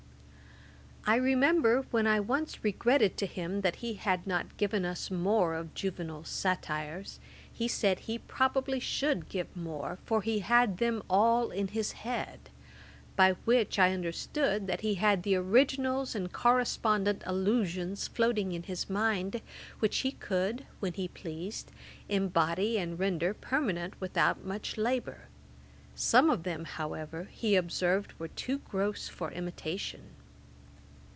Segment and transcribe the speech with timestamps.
[1.11, 5.55] ]I remember when I once regretted to him that he had not given us more
[5.55, 7.19] of Juvenal's Satires,
[7.51, 12.51] he said he probably should give more, for he had them all in his head;
[13.15, 18.87] by which I understood that he had the originals and correspondent allusions floating in his
[18.89, 19.41] mind,
[19.79, 21.71] which he could, when he pleased,
[22.09, 25.23] embody and render permanent without much labour.
[25.95, 30.11] Some of them, however, he observed were too gross for imitation.